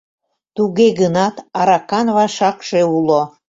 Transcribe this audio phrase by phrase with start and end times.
[0.55, 3.21] Туге гынат аракан вашакше уло...